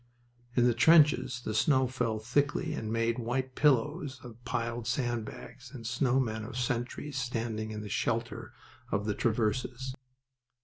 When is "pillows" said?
3.53-4.19